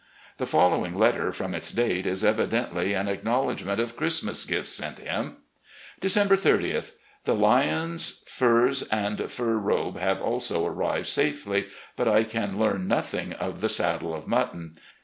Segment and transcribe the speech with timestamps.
[0.37, 5.37] The following letter, from its date, is evidently an acknowledgment of Christmas gifts sent him;"
[6.05, 6.93] December 30th...
[7.25, 13.33] The Lyons furs and fur robe have also arrived safely, but I can learn nothing
[13.33, 14.73] of the saddle of mutton.